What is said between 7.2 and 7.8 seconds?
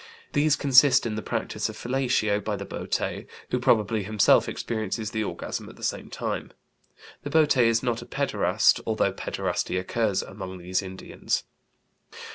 The boté